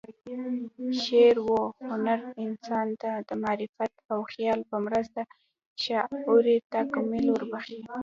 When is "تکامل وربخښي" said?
6.73-7.79